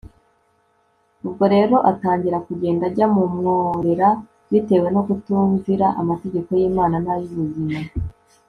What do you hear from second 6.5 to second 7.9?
y'imana n'ay'ubuzima